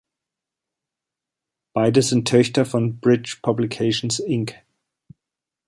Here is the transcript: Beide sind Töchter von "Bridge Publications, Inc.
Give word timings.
Beide 1.73 2.01
sind 2.01 2.27
Töchter 2.27 2.65
von 2.65 2.99
"Bridge 2.99 3.37
Publications, 3.43 4.17
Inc. 4.17 4.55